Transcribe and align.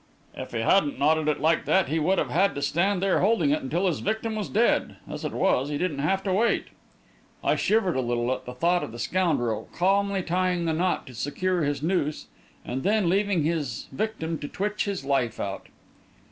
"If 0.35 0.51
he 0.53 0.61
hadn't 0.61 0.97
knotted 0.97 1.27
it 1.27 1.39
like 1.41 1.65
that 1.65 1.87
he 1.87 1.99
would 1.99 2.17
have 2.17 2.31
had 2.31 2.55
to 2.55 2.61
stand 2.63 3.03
there 3.03 3.19
holding 3.19 3.51
it 3.51 3.61
until 3.61 3.85
his 3.85 3.99
victim 3.99 4.33
was 4.33 4.49
dead. 4.49 4.95
As 5.07 5.23
it 5.23 5.31
was, 5.31 5.69
he 5.69 5.77
didn't 5.77 5.99
have 5.99 6.23
to 6.23 6.33
wait." 6.33 6.69
I 7.43 7.55
shivered 7.55 7.95
a 7.95 8.01
little 8.01 8.33
at 8.33 8.45
the 8.45 8.53
thought 8.55 8.83
of 8.83 8.91
the 8.93 8.97
scoundrel 8.97 9.69
calmly 9.75 10.23
tying 10.23 10.65
the 10.65 10.73
knot 10.73 11.05
to 11.05 11.13
secure 11.13 11.61
his 11.61 11.83
noose, 11.83 12.25
and 12.65 12.81
then 12.81 13.09
leaving 13.09 13.43
his 13.43 13.89
victim 13.91 14.39
to 14.39 14.47
twitch 14.47 14.85
his 14.85 15.05
life 15.05 15.39
out. 15.39 15.67